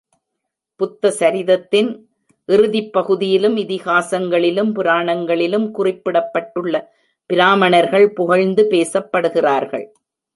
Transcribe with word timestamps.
புத்தசரிதத்தின் 0.79 1.89
இறுதிப் 2.45 2.93
பகுதியிலும் 2.93 3.57
இதிகாசங்களிலும் 3.57 4.71
புராணங்களிலும் 4.73 5.71
குறிப்பிடப்பட்டுள்ள 5.71 6.75
பிராமணர்கள் 7.25 8.13
புகழ்ந்து 8.13 8.67
பேசப்படுகிறார்கள். 8.71 9.85